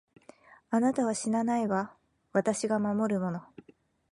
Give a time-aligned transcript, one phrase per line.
[0.71, 1.95] あなたは死なないわ、
[2.33, 3.43] 私が守るもの。